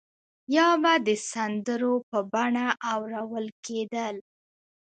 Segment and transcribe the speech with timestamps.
[0.55, 4.15] یا به د سندرو په بڼه اورول کېدل.